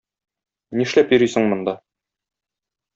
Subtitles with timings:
[0.79, 1.79] Нишләп йөрисең монда?